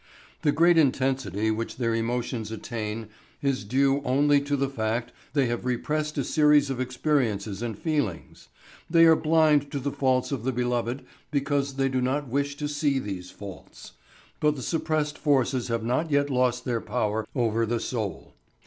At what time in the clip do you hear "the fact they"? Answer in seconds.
4.57-5.45